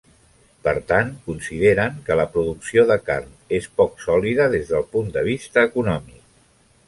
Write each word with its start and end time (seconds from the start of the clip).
Per 0.67 0.71
tant, 0.91 1.09
consideren 1.25 1.99
que 2.07 2.17
la 2.19 2.25
producció 2.37 2.85
de 2.93 2.97
carn 3.09 3.29
és 3.59 3.69
poc 3.81 4.01
sòlida 4.07 4.47
des 4.57 4.71
del 4.75 4.87
punt 4.95 5.11
de 5.19 5.23
vista 5.31 5.69
econòmic. 5.71 6.19